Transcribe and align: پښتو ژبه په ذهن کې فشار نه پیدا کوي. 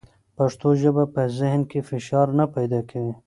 پښتو 0.37 0.69
ژبه 0.81 1.03
په 1.13 1.21
ذهن 1.39 1.61
کې 1.69 1.79
فشار 1.89 2.27
نه 2.39 2.45
پیدا 2.55 2.79
کوي. 2.89 3.13